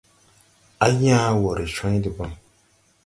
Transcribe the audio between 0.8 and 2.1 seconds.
À yãã wɔ ree cwãy